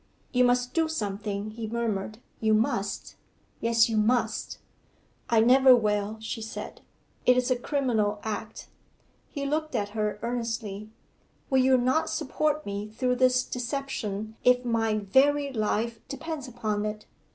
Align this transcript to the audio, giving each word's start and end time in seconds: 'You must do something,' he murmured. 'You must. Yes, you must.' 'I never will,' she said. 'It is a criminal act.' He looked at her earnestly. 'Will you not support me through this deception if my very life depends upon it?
'You 0.33 0.43
must 0.45 0.73
do 0.73 0.87
something,' 0.87 1.51
he 1.51 1.67
murmured. 1.67 2.17
'You 2.39 2.55
must. 2.55 3.17
Yes, 3.59 3.87
you 3.87 3.97
must.' 3.97 4.57
'I 5.29 5.41
never 5.41 5.75
will,' 5.75 6.17
she 6.19 6.41
said. 6.41 6.81
'It 7.27 7.37
is 7.37 7.51
a 7.51 7.55
criminal 7.55 8.19
act.' 8.23 8.67
He 9.29 9.45
looked 9.45 9.75
at 9.75 9.89
her 9.89 10.17
earnestly. 10.23 10.89
'Will 11.51 11.59
you 11.61 11.77
not 11.77 12.09
support 12.09 12.65
me 12.65 12.87
through 12.89 13.17
this 13.17 13.43
deception 13.43 14.35
if 14.43 14.65
my 14.65 14.95
very 14.97 15.53
life 15.53 15.99
depends 16.07 16.47
upon 16.47 16.83
it? 16.83 17.05